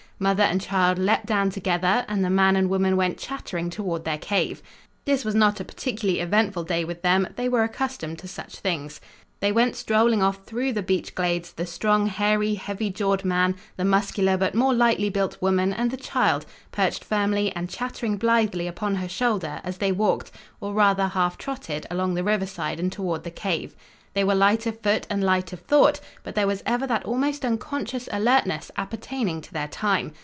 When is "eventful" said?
6.19-6.65